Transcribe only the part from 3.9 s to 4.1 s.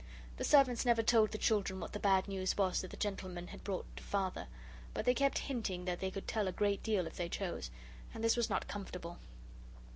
to